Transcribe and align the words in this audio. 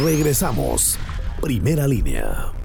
Regresamos. 0.00 0.98
Primera 1.42 1.86
línea. 1.86 2.61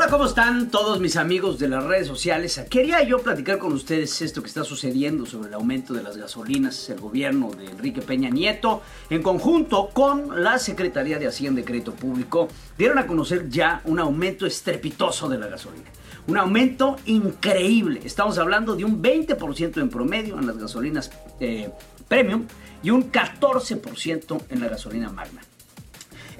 Hola, 0.00 0.08
¿cómo 0.08 0.24
están 0.24 0.70
todos 0.70 0.98
mis 0.98 1.18
amigos 1.18 1.58
de 1.58 1.68
las 1.68 1.84
redes 1.84 2.06
sociales? 2.06 2.58
Quería 2.70 3.02
yo 3.02 3.18
platicar 3.18 3.58
con 3.58 3.74
ustedes 3.74 4.22
esto 4.22 4.40
que 4.40 4.48
está 4.48 4.64
sucediendo 4.64 5.26
sobre 5.26 5.48
el 5.48 5.54
aumento 5.54 5.92
de 5.92 6.02
las 6.02 6.16
gasolinas. 6.16 6.88
El 6.88 7.00
gobierno 7.00 7.50
de 7.50 7.66
Enrique 7.66 8.00
Peña 8.00 8.30
Nieto, 8.30 8.80
en 9.10 9.22
conjunto 9.22 9.90
con 9.92 10.42
la 10.42 10.58
Secretaría 10.58 11.18
de 11.18 11.26
Hacienda 11.26 11.60
y 11.60 11.64
Crédito 11.64 11.92
Público, 11.92 12.48
dieron 12.78 12.96
a 12.96 13.06
conocer 13.06 13.50
ya 13.50 13.82
un 13.84 13.98
aumento 13.98 14.46
estrepitoso 14.46 15.28
de 15.28 15.36
la 15.36 15.48
gasolina. 15.48 15.90
Un 16.28 16.38
aumento 16.38 16.96
increíble. 17.04 18.00
Estamos 18.02 18.38
hablando 18.38 18.76
de 18.76 18.86
un 18.86 19.02
20% 19.02 19.82
en 19.82 19.90
promedio 19.90 20.38
en 20.38 20.46
las 20.46 20.56
gasolinas 20.56 21.10
eh, 21.40 21.70
premium 22.08 22.46
y 22.82 22.88
un 22.88 23.12
14% 23.12 24.44
en 24.48 24.60
la 24.60 24.68
gasolina 24.68 25.10
magna. 25.10 25.42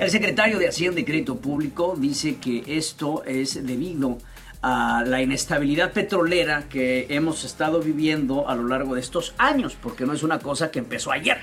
El 0.00 0.10
secretario 0.10 0.58
de 0.58 0.66
Hacienda 0.66 0.98
y 0.98 1.04
Crédito 1.04 1.36
Público 1.36 1.94
dice 1.94 2.36
que 2.36 2.64
esto 2.66 3.22
es 3.24 3.66
debido 3.66 4.16
a 4.62 5.04
la 5.06 5.20
inestabilidad 5.20 5.92
petrolera 5.92 6.70
que 6.70 7.04
hemos 7.10 7.44
estado 7.44 7.82
viviendo 7.82 8.48
a 8.48 8.54
lo 8.54 8.66
largo 8.66 8.94
de 8.94 9.02
estos 9.02 9.34
años, 9.36 9.76
porque 9.78 10.06
no 10.06 10.14
es 10.14 10.22
una 10.22 10.38
cosa 10.38 10.70
que 10.70 10.78
empezó 10.78 11.12
ayer. 11.12 11.42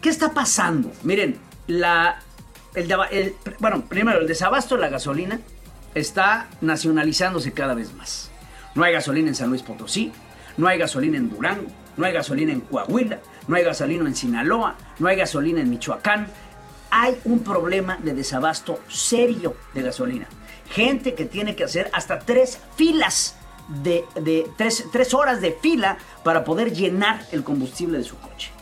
¿Qué 0.00 0.08
está 0.08 0.32
pasando? 0.32 0.92
Miren, 1.02 1.36
la, 1.66 2.20
el, 2.74 3.34
bueno, 3.58 3.84
primero, 3.86 4.18
el 4.18 4.26
desabasto 4.26 4.76
de 4.76 4.80
la 4.80 4.88
gasolina 4.88 5.38
está 5.94 6.48
nacionalizándose 6.62 7.52
cada 7.52 7.74
vez 7.74 7.92
más. 7.92 8.30
No 8.74 8.82
hay 8.84 8.94
gasolina 8.94 9.28
en 9.28 9.34
San 9.34 9.50
Luis 9.50 9.60
Potosí, 9.60 10.10
no 10.56 10.68
hay 10.68 10.78
gasolina 10.78 11.18
en 11.18 11.28
Durango, 11.28 11.68
no 11.98 12.06
hay 12.06 12.14
gasolina 12.14 12.50
en 12.50 12.60
Coahuila, 12.60 13.20
no 13.46 13.56
hay 13.56 13.62
gasolina 13.62 14.06
en 14.06 14.16
Sinaloa, 14.16 14.74
no 14.98 15.06
hay 15.06 15.16
gasolina 15.16 15.60
en 15.60 15.68
Michoacán, 15.68 16.28
hay 16.96 17.20
un 17.24 17.40
problema 17.40 17.98
de 18.00 18.14
desabasto 18.14 18.78
serio 18.86 19.56
de 19.74 19.82
gasolina. 19.82 20.28
Gente 20.70 21.14
que 21.14 21.24
tiene 21.24 21.56
que 21.56 21.64
hacer 21.64 21.90
hasta 21.92 22.20
tres 22.20 22.60
filas 22.76 23.34
de, 23.82 24.04
tres, 24.56 25.12
horas 25.12 25.40
de 25.40 25.50
fila 25.60 25.98
para 26.22 26.44
poder 26.44 26.72
llenar 26.72 27.26
el 27.32 27.42
combustible 27.42 27.98
de 27.98 28.04
su 28.04 28.16
coche. 28.18 28.52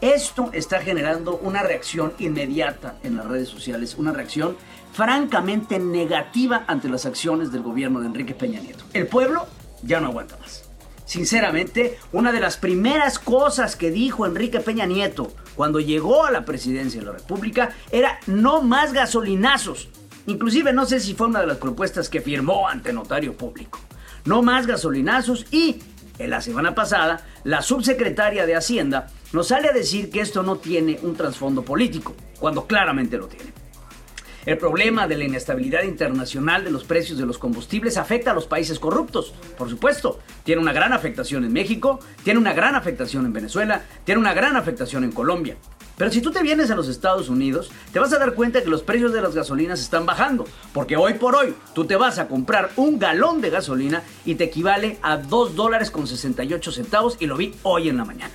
Esto 0.00 0.50
está 0.52 0.80
generando 0.80 1.36
una 1.36 1.62
reacción 1.62 2.14
inmediata 2.18 2.96
en 3.04 3.16
las 3.16 3.26
redes 3.26 3.48
sociales, 3.48 3.94
una 3.96 4.12
reacción 4.12 4.56
francamente 4.92 5.78
negativa 5.78 6.64
ante 6.66 6.88
las 6.88 7.06
acciones 7.06 7.52
del 7.52 7.62
gobierno 7.62 8.00
de 8.00 8.06
Enrique 8.06 8.34
Peña 8.34 8.58
Nieto. 8.58 8.84
El 8.92 9.06
pueblo 9.06 9.46
ya 9.84 10.00
no 10.00 10.08
aguanta 10.08 10.36
más. 10.38 10.67
Sinceramente, 11.08 11.98
una 12.12 12.32
de 12.32 12.40
las 12.40 12.58
primeras 12.58 13.18
cosas 13.18 13.76
que 13.76 13.90
dijo 13.90 14.26
Enrique 14.26 14.60
Peña 14.60 14.84
Nieto 14.84 15.32
cuando 15.54 15.80
llegó 15.80 16.26
a 16.26 16.30
la 16.30 16.44
presidencia 16.44 17.00
de 17.00 17.06
la 17.06 17.12
República 17.12 17.70
era 17.90 18.20
no 18.26 18.60
más 18.60 18.92
gasolinazos. 18.92 19.88
Inclusive 20.26 20.74
no 20.74 20.84
sé 20.84 21.00
si 21.00 21.14
fue 21.14 21.28
una 21.28 21.40
de 21.40 21.46
las 21.46 21.56
propuestas 21.56 22.10
que 22.10 22.20
firmó 22.20 22.68
ante 22.68 22.92
notario 22.92 23.34
público. 23.34 23.80
No 24.26 24.42
más 24.42 24.66
gasolinazos 24.66 25.46
y 25.50 25.82
en 26.18 26.28
la 26.28 26.42
semana 26.42 26.74
pasada 26.74 27.24
la 27.42 27.62
subsecretaria 27.62 28.44
de 28.44 28.56
Hacienda 28.56 29.06
nos 29.32 29.48
sale 29.48 29.70
a 29.70 29.72
decir 29.72 30.10
que 30.10 30.20
esto 30.20 30.42
no 30.42 30.56
tiene 30.56 30.98
un 31.00 31.16
trasfondo 31.16 31.62
político, 31.62 32.14
cuando 32.38 32.66
claramente 32.66 33.16
lo 33.16 33.28
tiene. 33.28 33.57
El 34.48 34.56
problema 34.56 35.06
de 35.06 35.18
la 35.18 35.24
inestabilidad 35.24 35.82
internacional 35.82 36.64
de 36.64 36.70
los 36.70 36.84
precios 36.84 37.18
de 37.18 37.26
los 37.26 37.36
combustibles 37.36 37.98
afecta 37.98 38.30
a 38.30 38.34
los 38.34 38.46
países 38.46 38.78
corruptos, 38.78 39.34
por 39.58 39.68
supuesto. 39.68 40.20
Tiene 40.42 40.62
una 40.62 40.72
gran 40.72 40.94
afectación 40.94 41.44
en 41.44 41.52
México, 41.52 42.00
tiene 42.24 42.40
una 42.40 42.54
gran 42.54 42.74
afectación 42.74 43.26
en 43.26 43.34
Venezuela, 43.34 43.82
tiene 44.04 44.22
una 44.22 44.32
gran 44.32 44.56
afectación 44.56 45.04
en 45.04 45.12
Colombia. 45.12 45.58
Pero 45.98 46.10
si 46.10 46.22
tú 46.22 46.30
te 46.30 46.42
vienes 46.42 46.70
a 46.70 46.76
los 46.76 46.88
Estados 46.88 47.28
Unidos, 47.28 47.70
te 47.92 47.98
vas 47.98 48.10
a 48.14 48.18
dar 48.18 48.32
cuenta 48.32 48.62
que 48.62 48.70
los 48.70 48.80
precios 48.80 49.12
de 49.12 49.20
las 49.20 49.34
gasolinas 49.34 49.80
están 49.80 50.06
bajando. 50.06 50.46
Porque 50.72 50.96
hoy 50.96 51.12
por 51.12 51.36
hoy 51.36 51.54
tú 51.74 51.84
te 51.84 51.96
vas 51.96 52.18
a 52.18 52.26
comprar 52.26 52.70
un 52.76 52.98
galón 52.98 53.42
de 53.42 53.50
gasolina 53.50 54.02
y 54.24 54.36
te 54.36 54.44
equivale 54.44 54.96
a 55.02 55.18
2 55.18 55.56
dólares 55.56 55.90
con 55.90 56.06
68 56.06 56.72
centavos 56.72 57.18
y 57.20 57.26
lo 57.26 57.36
vi 57.36 57.54
hoy 57.64 57.90
en 57.90 57.98
la 57.98 58.06
mañana. 58.06 58.32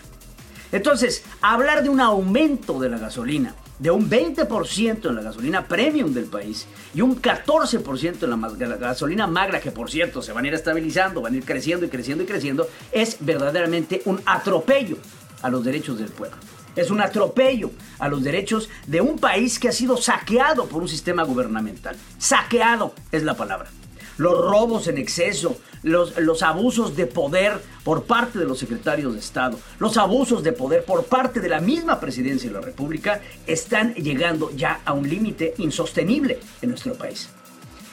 Entonces, 0.72 1.24
hablar 1.42 1.82
de 1.82 1.90
un 1.90 2.02
aumento 2.02 2.80
de 2.80 2.90
la 2.90 3.00
gasolina 3.00 3.56
de 3.80 3.92
un 3.92 4.10
20% 4.10 5.10
en 5.10 5.16
la 5.16 5.22
gasolina 5.22 5.68
premium 5.68 6.14
del 6.14 6.26
país 6.26 6.68
y 6.94 7.02
un 7.02 7.22
14% 7.22 8.24
en 8.24 8.70
la, 8.70 8.78
gasolina 8.78 9.28
magra, 9.28 9.60
que 9.60 9.72
por 9.72 9.90
cierto 9.90 10.22
se 10.22 10.32
van 10.32 10.46
a 10.46 10.48
ir 10.48 10.54
estabilizando, 10.54 11.22
van 11.22 11.34
a 11.34 11.38
ir 11.38 11.46
creciendo 11.46 11.86
y 11.86 11.90
creciendo 11.90 12.24
y 12.24 12.28
creciendo, 12.28 12.68
es 12.92 13.18
verdaderamente 13.20 14.02
un 14.06 14.22
atropello 14.26 14.98
a 15.42 15.50
los 15.50 15.64
derechos 15.64 16.00
del 16.00 16.10
pueblo. 16.10 16.38
Es 16.76 16.90
un 16.90 17.02
atropello 17.02 17.72
a 18.00 18.08
los 18.08 18.24
derechos 18.24 18.70
de 18.88 19.02
un 19.02 19.20
país 19.20 19.60
que 19.60 19.70
ha 19.70 19.72
sido 19.72 19.98
saqueado 19.98 20.66
por 20.66 20.82
un 20.82 20.88
sistema 20.88 21.24
gubernamental. 21.24 21.96
Saqueado 22.18 22.94
es 23.12 23.24
la 23.24 23.36
palabra 23.36 23.70
los 24.18 24.34
robos 24.40 24.88
en 24.88 24.98
exceso, 24.98 25.58
los, 25.84 26.18
los, 26.18 26.44
abusos 26.44 26.96
de 26.96 27.08
poder 27.08 27.62
por 27.84 28.04
parte 28.04 28.40
de 28.40 28.46
los 28.46 28.60
secretarios 28.60 29.14
de 29.14 29.20
Estado, 29.20 29.60
los 29.80 29.98
abusos 29.98 30.44
de 30.44 30.54
poder 30.54 30.86
por 30.86 31.06
parte 31.06 31.40
de 31.40 31.50
la 31.50 31.60
misma 31.60 32.00
presidencia 32.00 32.50
de 32.50 32.56
la 32.56 32.62
República 32.62 33.22
están 33.48 33.94
llegando 33.96 34.52
ya 34.56 34.82
a 34.86 34.94
un 34.94 35.10
límite 35.10 35.54
insostenible 35.58 36.40
en 36.62 36.70
nuestro 36.70 36.94
país. 36.94 37.30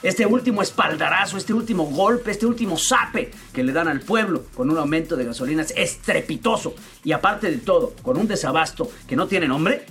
Este 0.03 0.25
último 0.25 0.63
espaldarazo, 0.63 1.37
este 1.37 1.53
último 1.53 1.85
golpe, 1.85 2.31
este 2.31 2.47
último 2.47 2.75
sape 2.75 3.29
que 3.53 3.63
le 3.63 3.71
dan 3.71 3.87
al 3.87 3.99
pueblo 3.99 4.45
con 4.55 4.71
un 4.71 4.77
aumento 4.79 5.15
de 5.15 5.25
gasolinas 5.25 5.71
estrepitoso 5.77 6.73
y 7.03 7.11
aparte 7.11 7.51
de 7.51 7.57
todo, 7.57 7.93
con 8.01 8.17
un 8.17 8.27
desabasto 8.27 8.89
que 9.07 9.15
no 9.15 9.27
tiene 9.27 9.47
nombre, 9.47 9.85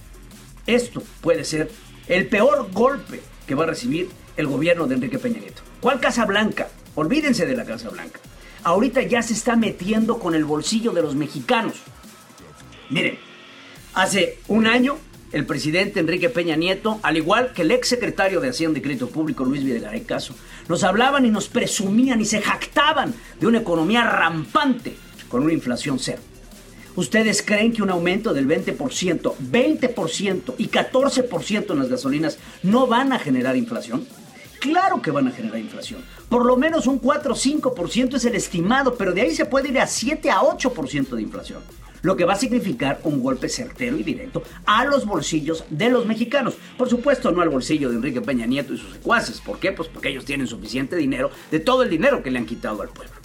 esto 0.67 1.01
puede 1.21 1.45
ser 1.45 1.71
el 2.09 2.27
peor 2.27 2.73
golpe 2.73 3.21
que 3.47 3.55
va 3.55 3.65
a 3.65 3.69
recibir 3.69 4.09
el 4.37 4.49
gobierno 4.49 4.89
de 4.89 4.97
Enrique 4.97 5.21
Peña 5.21 5.39
Nieto. 5.39 5.70
¿Cuál 5.81 5.99
Casa 5.99 6.27
Blanca? 6.27 6.69
Olvídense 6.95 7.47
de 7.47 7.57
la 7.57 7.65
Casa 7.65 7.89
Blanca. 7.89 8.21
Ahorita 8.65 9.01
ya 9.03 9.23
se 9.23 9.33
está 9.33 9.57
metiendo 9.57 10.19
con 10.19 10.35
el 10.35 10.45
bolsillo 10.45 10.93
de 10.93 11.01
los 11.01 11.15
mexicanos. 11.15 11.77
Miren, 12.91 13.19
hace 13.95 14.39
un 14.49 14.67
año 14.67 14.99
el 15.33 15.47
presidente 15.47 16.01
Enrique 16.01 16.29
Peña 16.29 16.57
Nieto, 16.57 17.01
al 17.03 17.17
igual 17.17 17.53
que 17.55 17.63
el 17.63 17.71
ex 17.71 17.89
secretario 17.89 18.41
de 18.41 18.51
Hacienda 18.51 18.79
y 18.79 18.83
Crédito 18.83 19.09
Público 19.09 19.45
Luis 19.45 19.65
Videgaray 19.65 20.03
Caso, 20.03 20.35
nos 20.69 20.85
hablaban 20.85 21.25
y 21.25 21.31
nos 21.31 21.49
presumían 21.49 22.21
y 22.21 22.27
se 22.27 22.43
jactaban 22.43 23.15
de 23.39 23.47
una 23.47 23.61
economía 23.61 24.05
rampante 24.05 24.95
con 25.29 25.43
una 25.45 25.53
inflación 25.53 25.99
cero. 25.99 26.21
¿Ustedes 26.97 27.43
creen 27.43 27.73
que 27.73 27.83
un 27.83 27.91
aumento 27.91 28.35
del 28.35 28.49
20%, 28.49 28.77
20% 28.77 30.55
y 30.59 30.69
14% 30.69 31.71
en 31.71 31.79
las 31.79 31.89
gasolinas 31.89 32.39
no 32.65 32.87
van 32.89 33.13
a 33.13 33.19
generar 33.19 33.57
inflación? 33.57 34.05
Claro 34.61 35.01
que 35.01 35.11
van 35.11 35.27
a 35.27 35.31
generar 35.33 35.59
inflación. 35.59 36.05
Por 36.29 36.45
lo 36.45 36.57
menos 36.57 36.87
un 36.87 36.99
4 36.99 37.33
o 37.33 37.37
5% 37.37 38.15
es 38.15 38.25
el 38.27 38.35
estimado, 38.35 38.95
pero 38.95 39.13
de 39.13 39.23
ahí 39.23 39.35
se 39.35 39.47
puede 39.47 39.71
ir 39.71 39.81
a 39.81 39.87
7 39.87 40.31
a 40.31 40.41
8% 40.41 41.17
de 41.17 41.23
inflación. 41.23 41.63
Lo 42.03 42.17
que 42.17 42.25
va 42.27 42.35
a 42.35 42.37
significar 42.37 43.01
un 43.05 43.23
golpe 43.23 43.49
certero 43.49 43.99
y 43.99 44.03
directo 44.03 44.43
a 44.67 44.85
los 44.85 45.07
bolsillos 45.07 45.65
de 45.71 45.91
los 45.91 46.07
mexicanos. 46.07 46.55
Por 46.77 46.89
supuesto, 46.89 47.31
no 47.31 47.41
al 47.41 47.49
bolsillo 47.49 47.89
de 47.89 47.97
Enrique 47.97 48.21
Peña 48.21 48.47
Nieto 48.47 48.75
y 48.75 48.79
sus 48.79 48.93
secuaces. 48.93 49.41
¿Por 49.41 49.59
qué? 49.59 49.73
Pues 49.73 49.89
porque 49.89 50.11
ellos 50.11 50.25
tienen 50.25 50.47
suficiente 50.47 50.97
dinero 50.97 51.31
de 51.51 51.61
todo 51.61 51.83
el 51.83 51.91
dinero 51.91 52.23
que 52.23 52.31
le 52.31 52.39
han 52.39 52.47
quitado 52.47 52.83
al 52.83 52.89
pueblo. 52.89 53.20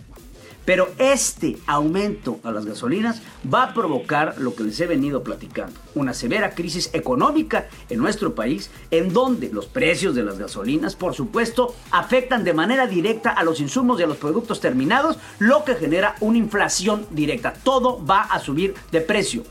Pero 0.65 0.89
este 0.97 1.57
aumento 1.67 2.39
a 2.43 2.51
las 2.51 2.65
gasolinas 2.65 3.21
va 3.51 3.63
a 3.63 3.73
provocar 3.73 4.35
lo 4.39 4.55
que 4.55 4.63
les 4.63 4.79
he 4.79 4.87
venido 4.87 5.23
platicando, 5.23 5.79
una 5.93 6.13
severa 6.13 6.55
crisis 6.55 6.89
económica 6.93 7.69
en 7.89 7.99
nuestro 7.99 8.33
país, 8.33 8.71
en 8.89 9.13
donde 9.13 9.49
los 9.49 9.67
precios 9.67 10.15
de 10.15 10.23
las 10.23 10.39
gasolinas, 10.39 10.95
por 10.95 11.13
supuesto, 11.13 11.75
afectan 11.91 12.43
de 12.43 12.53
manera 12.53 12.87
directa 12.87 13.29
a 13.29 13.43
los 13.43 13.59
insumos 13.59 14.00
y 14.00 14.03
a 14.03 14.07
los 14.07 14.17
productos 14.17 14.59
terminados, 14.59 15.19
lo 15.38 15.63
que 15.63 15.75
genera 15.75 16.15
una 16.19 16.39
inflación 16.39 17.06
directa. 17.11 17.53
Todo 17.53 18.03
va 18.03 18.21
a 18.21 18.39
subir 18.39 18.73
de 18.91 19.01
precio, 19.01 19.44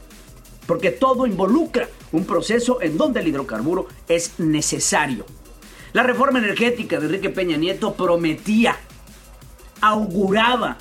porque 0.67 0.91
todo 0.91 1.27
involucra 1.27 1.89
un 2.11 2.25
proceso 2.25 2.83
en 2.83 2.99
donde 2.99 3.21
el 3.21 3.29
hidrocarburo 3.29 3.87
es 4.09 4.39
necesario. 4.39 5.25
La 5.93 6.03
reforma 6.03 6.41
energética 6.41 6.99
de 6.99 7.07
Enrique 7.07 7.31
Peña 7.31 7.57
Nieto 7.57 7.95
prometía, 7.95 8.77
auguraba 9.81 10.77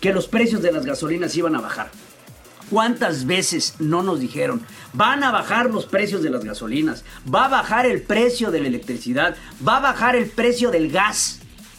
que 0.00 0.12
los 0.12 0.28
precios 0.28 0.62
de 0.62 0.72
las 0.72 0.84
gasolinas 0.84 1.36
iban 1.36 1.56
a 1.56 1.60
bajar. 1.60 1.90
¿Cuántas 2.70 3.26
veces 3.26 3.74
no 3.78 4.02
nos 4.02 4.18
dijeron, 4.18 4.60
van 4.92 5.22
a 5.22 5.30
bajar 5.30 5.70
los 5.70 5.86
precios 5.86 6.22
de 6.22 6.30
las 6.30 6.44
gasolinas, 6.44 7.04
va 7.32 7.44
a 7.44 7.48
bajar 7.48 7.86
el 7.86 8.02
precio 8.02 8.50
de 8.50 8.60
la 8.60 8.66
electricidad, 8.66 9.36
va 9.66 9.76
a 9.76 9.80
bajar 9.80 10.16
el 10.16 10.28
precio 10.28 10.72
del 10.72 10.90
gas? 10.90 11.38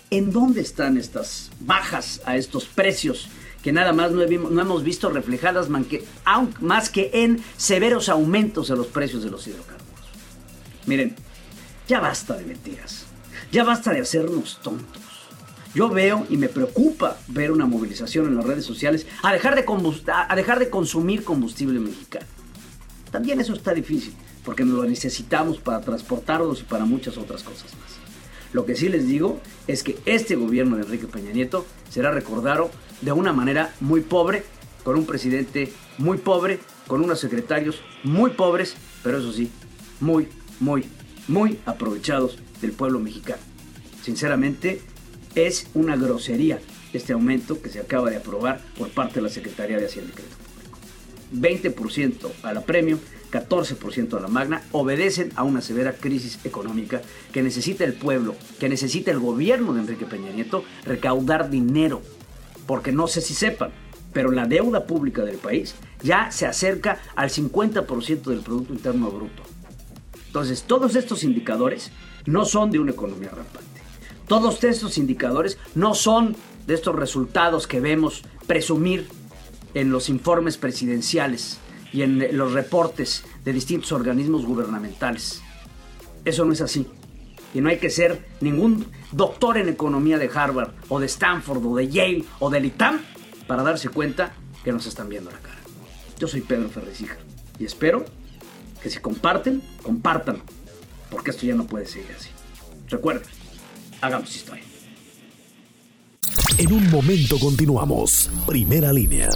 ¿En 0.10 0.31
dónde 0.31 0.62
están 0.62 0.98
estas 0.98 1.52
bajas 1.60 2.22
a 2.25 2.38
estos 2.38 2.66
precios 2.66 3.28
que 3.62 3.74
nada 3.74 3.92
más 3.92 4.12
no, 4.12 4.22
hemos 4.22 4.84
visto 4.84 5.10
reflejadas 5.10 5.68
más 5.68 6.90
que 6.90 7.10
en 7.13 7.44
severos 7.58 8.08
aumentos 8.08 8.70
de 8.70 8.78
los 8.78 8.88
precios 8.88 9.24
de 9.24 9.30
los 9.30 9.46
hidrocarburos? 9.46 9.88
Miren, 10.86 11.18
ya 11.86 12.00
basta 12.00 12.36
de 12.38 12.46
mentiras, 12.46 13.08
ya 13.52 13.66
basta 13.66 13.92
de 13.92 14.00
hacernos 14.00 14.60
tontos. 14.63 15.17
Yo 15.77 15.89
veo 15.89 16.25
y 16.27 16.38
me 16.38 16.50
preocupa 16.50 17.19
ver 17.27 17.51
una 17.51 17.68
movilización 17.68 18.25
en 18.25 18.35
las 18.35 18.45
redes 18.45 18.65
sociales 18.65 19.06
a 19.21 19.31
dejar 19.31 19.53
de, 19.53 19.63
a 20.07 20.35
dejar 20.35 20.57
de 20.57 20.71
consumir 20.71 21.24
combustible 21.24 21.79
mexicano. 21.79 22.25
También 23.12 23.39
eso 23.39 23.53
está 23.53 23.75
difícil, 23.75 24.12
porque 24.44 24.65
nos 24.65 24.74
lo 24.74 24.85
necesitamos 24.85 25.59
para 25.59 25.81
transportarlos 25.81 26.62
y 26.62 26.63
para 26.63 26.85
muchas 26.85 27.15
otras 27.19 27.44
cosas 27.44 27.75
más. 27.75 27.91
Lo 28.53 28.65
que 28.65 28.75
sí 28.75 28.89
les 28.89 29.06
digo 29.06 29.39
es 29.68 29.83
que 29.83 30.00
este 30.07 30.35
gobierno 30.35 30.77
de 30.77 30.81
Enrique 30.81 31.06
Peña 31.06 31.31
Nieto 31.31 31.68
será 31.91 32.09
recordado 32.09 32.71
de 33.01 33.12
una 33.12 33.31
manera 33.31 33.71
muy 33.79 34.01
pobre, 34.01 34.45
con 34.83 34.97
un 34.97 35.06
presidente 35.06 35.71
muy 36.00 36.18
pobre, 36.18 36.59
con 36.88 37.03
unos 37.03 37.19
secretarios 37.19 37.83
muy 38.03 38.31
pobres, 38.31 38.74
pero 39.03 39.19
eso 39.19 39.31
sí, 39.31 39.51
muy, 40.00 40.27
muy, 40.59 40.85
muy 41.27 41.59
aprovechados 41.68 42.39
del 42.62 42.71
pueblo 42.71 42.97
mexicano. 42.97 43.44
Sinceramente, 44.01 44.81
es 45.45 45.68
una 45.74 45.95
grosería 45.95 46.60
este 46.94 47.13
aumento 47.13 47.62
que 47.62 47.69
se 47.69 47.80
acaba 47.80 48.10
de 48.10 48.18
aprobar 48.18 48.62
por 48.78 48.89
parte 48.89 49.16
de 49.16 49.22
la 49.22 49.30
Secretaría 49.30 49.78
de 49.78 49.86
Hacienda 49.86 50.12
y 50.12 50.16
Crédito 50.16 50.36
Público. 50.38 50.78
20% 51.34 52.31
a 52.44 52.54
la 52.54 52.62
premio, 52.62 52.98
14% 53.31 54.18
a 54.18 54.22
la 54.22 54.28
magna, 54.28 54.63
obedecen 54.72 55.31
a 55.36 55.44
una 55.44 55.62
severa 55.62 55.94
crisis 55.94 56.39
económica 56.45 57.01
que 57.31 57.44
necesita 57.44 57.84
el 57.84 57.94
pueblo, 57.94 58.36
que 58.60 58.69
necesita 58.69 59.12
el 59.12 59.19
gobierno 59.19 59.74
de 59.74 59.81
Enrique 59.81 60.06
Peña 60.06 60.31
Nieto 60.31 60.63
recaudar 60.86 61.50
dinero. 61.50 62.01
Porque 62.66 62.92
no 62.92 63.07
sé 63.07 63.22
si 63.22 63.34
sepan, 63.34 63.72
pero 64.13 64.31
la 64.31 64.45
deuda 64.45 64.86
pública 64.86 65.24
del 65.24 65.38
país 65.38 65.75
ya 66.01 66.31
se 66.31 66.45
acerca 66.45 67.00
al 67.16 67.30
50% 67.30 68.24
del 68.24 68.39
Producto 68.39 68.74
Interno 68.74 69.12
Bruto. 69.12 69.44
Entonces, 70.28 70.63
todos 70.63 70.95
estos 70.95 71.24
indicadores 71.24 71.92
no 72.25 72.45
son 72.45 72.72
de 72.72 72.80
una 72.80 72.92
economía 72.92 73.30
rampante. 73.30 73.67
Todos 74.27 74.63
estos 74.63 74.97
indicadores 74.97 75.57
no 75.74 75.95
son 75.95 76.35
de 76.65 76.74
estos 76.74 76.95
resultados 76.95 77.65
que 77.65 77.79
vemos 77.79 78.24
presumir 78.45 79.07
en 79.74 79.91
los 79.91 80.09
informes 80.09 80.57
presidenciales 80.57 81.59
y 81.94 82.01
en 82.01 82.38
los 82.38 82.51
reportes 82.53 83.24
de 83.45 83.53
distintos 83.53 83.91
organismos 83.91 84.45
gubernamentales. 84.45 85.41
Eso 86.25 86.44
no 86.44 86.51
es 86.51 86.62
así. 86.62 86.88
Y 87.53 87.62
no 87.62 87.69
hay 87.69 87.77
que 87.77 87.89
ser 87.89 88.27
ningún 88.41 88.85
doctor 89.13 89.57
en 89.57 89.69
economía 89.69 90.18
de 90.18 90.29
Harvard 90.33 90.71
o 90.89 91.00
de 91.00 91.06
Stanford 91.06 91.65
o 91.65 91.75
de 91.77 91.88
Yale 91.88 92.25
o 92.39 92.50
del 92.50 92.65
ITAM 92.65 93.00
para 93.47 93.63
darse 93.63 93.88
cuenta 93.89 94.33
que 94.63 94.74
nos 94.74 94.85
están 94.85 95.07
viendo 95.07 95.31
la 95.31 95.39
cara. 95.39 95.57
Yo 96.19 96.27
soy 96.27 96.41
Pedro 96.41 96.68
Ferrecija 96.69 97.15
y 97.57 97.65
espero 97.65 98.03
que 98.83 98.89
si 98.89 99.00
comparten, 99.00 99.62
compartan, 99.81 100.41
porque 101.09 101.31
esto 101.31 101.45
ya 101.45 101.56
no 101.56 101.65
puede 101.65 101.85
seguir 101.85 102.12
así. 102.18 102.29
Recuerden, 102.89 103.24
hagamos 104.02 104.36
historia. 104.36 104.64
En 106.58 106.74
un 106.74 106.90
momento 106.90 107.38
continuamos. 107.40 108.30
Primera 108.46 108.92
línea. 108.92 109.30